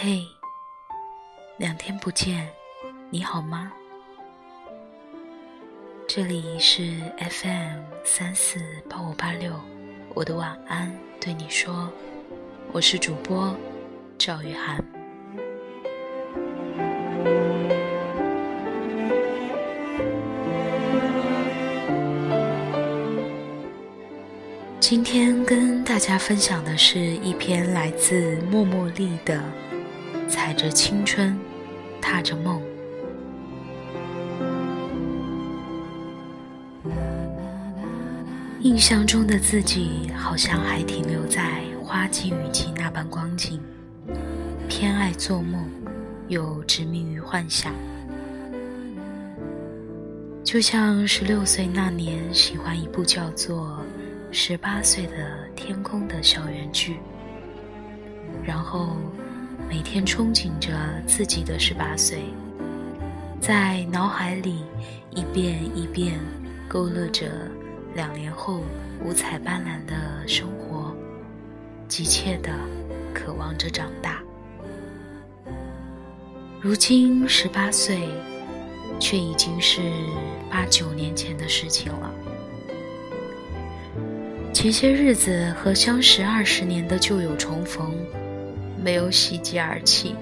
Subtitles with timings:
[0.00, 0.24] 嘿，
[1.56, 2.48] 两天不见，
[3.10, 3.72] 你好吗？
[6.06, 9.52] 这里是 FM 三四八五八六，
[10.14, 11.90] 我的晚安对你说，
[12.70, 13.52] 我是主播
[14.16, 14.84] 赵雨涵。
[24.78, 29.34] 今天跟大家分享的是一篇来自默默丽的
[30.28, 31.36] 《踩着青春，
[32.00, 32.60] 踏着梦》。
[38.60, 43.60] 印象中的自己，好像还停留在花季雨季那般光景，
[44.68, 45.64] 偏爱做梦，
[46.28, 47.72] 又执迷于幻想。
[50.44, 53.78] 就像十六岁那年，喜欢一部叫做
[54.36, 56.96] 《十八岁的天空》的校园剧，
[58.44, 58.96] 然后
[59.68, 60.72] 每天憧憬着
[61.06, 62.20] 自己的十八岁，
[63.38, 64.64] 在脑海里
[65.10, 66.18] 一遍一遍
[66.66, 67.30] 勾勒着。
[67.94, 68.62] 两年后，
[69.04, 70.94] 五彩斑斓的生活，
[71.86, 72.50] 急切的
[73.12, 74.22] 渴望着长大。
[76.60, 78.08] 如今十八岁，
[78.98, 79.80] 却已经是
[80.50, 82.10] 八九年前的事情了。
[84.52, 87.94] 前些日子和相识二十年的旧友重逢，
[88.82, 90.14] 没有喜极而泣，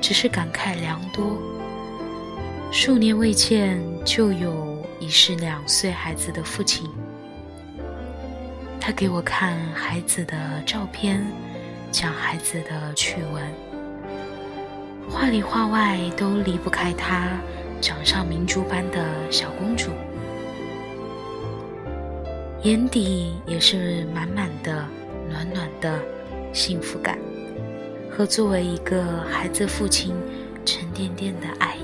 [0.00, 1.38] 只是感慨良多。
[2.70, 4.70] 数年未见，旧友。
[5.00, 6.88] 已是两岁孩子的父亲，
[8.80, 11.26] 他给我看孩子的照片，
[11.90, 13.42] 讲孩子的趣闻，
[15.10, 17.36] 话里话外都离不开他
[17.80, 19.90] 掌上明珠般的小公主，
[22.62, 24.86] 眼底也是满满的
[25.28, 26.00] 暖暖的
[26.52, 27.18] 幸福感
[28.14, 30.14] 和作为一个孩子父亲
[30.66, 31.80] 沉甸甸的爱意。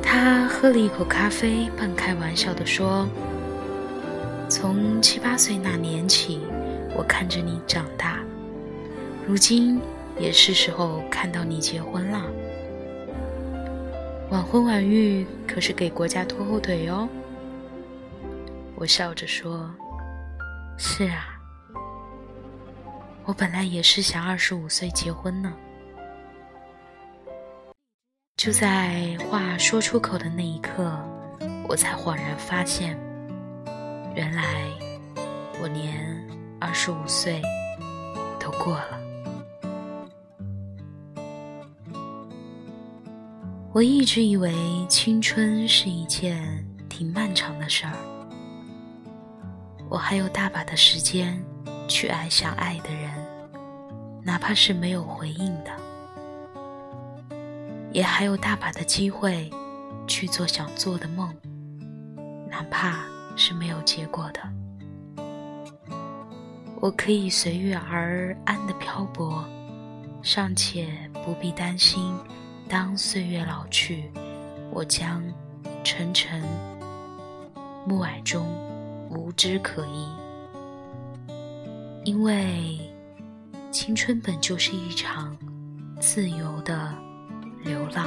[0.00, 3.08] 他喝了一口咖啡，半开玩笑地说
[4.48, 6.40] ：“从七八岁那年起，
[6.96, 8.20] 我看着你长大，
[9.26, 9.80] 如今
[10.18, 12.22] 也是时候看到你结婚了。
[14.30, 17.08] 晚婚晚育可是给国家拖后腿哟。”
[18.76, 19.68] 我笑着说
[20.78, 21.33] ：“是啊，
[23.24, 25.52] 我本来也是想二十五岁结婚呢。”
[28.36, 31.00] 就在话说出口的那一刻，
[31.66, 32.98] 我才恍然发现，
[34.14, 34.68] 原来
[35.62, 36.22] 我连
[36.60, 37.40] 二十五岁
[38.38, 39.00] 都过了。
[43.72, 44.52] 我一直以为
[44.88, 47.94] 青春是一件挺漫长的事儿，
[49.88, 51.42] 我还有大把的时间
[51.88, 53.12] 去爱想爱的人，
[54.22, 55.70] 哪怕是没有回应的。
[57.92, 59.50] 也还有大把的机会
[60.06, 61.32] 去做想做的梦，
[62.50, 63.04] 哪怕
[63.36, 64.40] 是没有结果的。
[66.80, 69.44] 我可以随遇而安的漂泊，
[70.22, 70.88] 尚且
[71.24, 72.14] 不必担心，
[72.68, 74.10] 当岁月老去，
[74.72, 75.22] 我将
[75.84, 76.42] 沉沉
[77.86, 78.44] 暮霭中
[79.08, 80.08] 无枝可依。
[82.04, 82.78] 因为
[83.70, 85.36] 青春本就是一场
[86.00, 87.04] 自由的。
[87.64, 88.06] 流浪。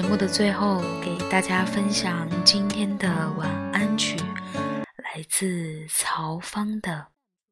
[0.00, 2.28] 节目的最后，给大家分享。
[2.44, 4.16] 今天的晚安曲
[4.94, 6.92] 来自曹芳的《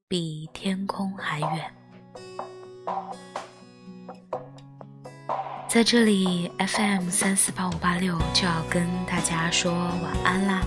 [0.07, 1.75] 比天空还远》。
[5.67, 10.63] 在这里，FM 三四八五八六就要跟大家说晚安啦！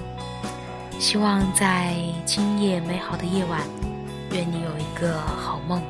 [1.00, 1.96] 希望在
[2.26, 3.62] 今夜美好的夜晚，
[4.34, 5.82] 愿你有一个好梦。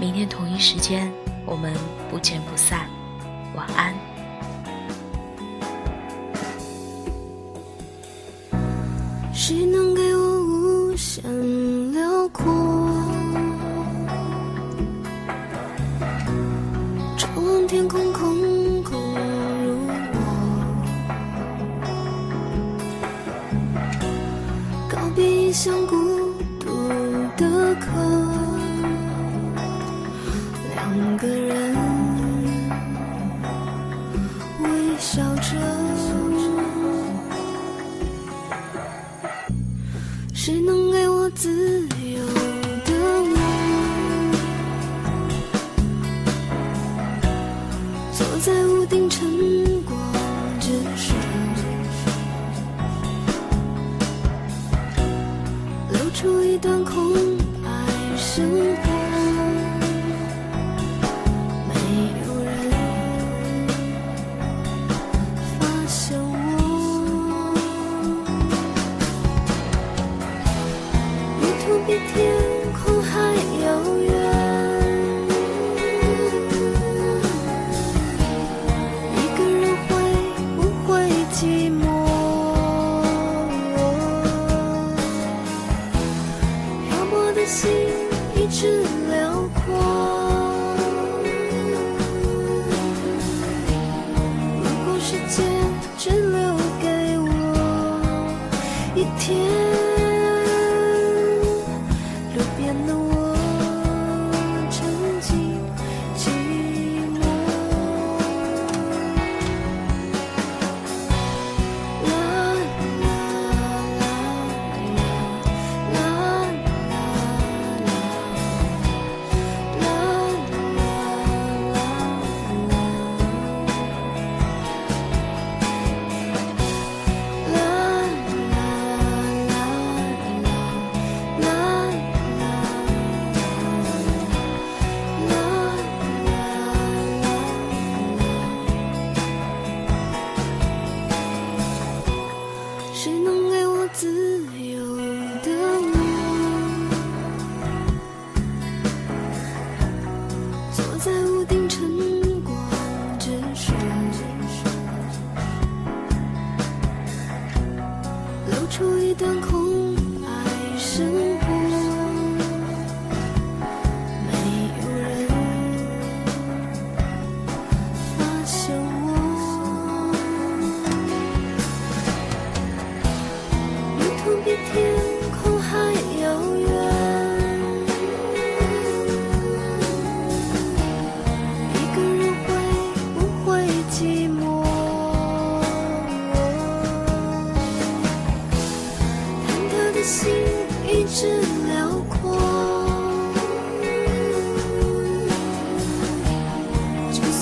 [0.00, 1.12] 明天同一时间，
[1.44, 1.74] 我们
[2.10, 2.88] 不见不散。
[3.54, 4.15] 晚安。
[9.48, 10.40] 谁能给我
[10.90, 11.22] 无限
[11.92, 12.44] 辽阔？
[17.16, 18.98] 张望天空，空空
[19.64, 20.18] 如我。
[24.90, 25.94] 告别异乡，孤
[48.46, 49.55] 在屋顶沉默。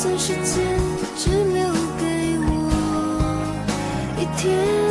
[0.05, 0.79] 就算时间
[1.17, 1.67] 只留
[1.99, 3.57] 给我
[4.21, 4.84] 一天。